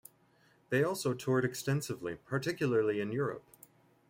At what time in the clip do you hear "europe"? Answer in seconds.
3.11-3.43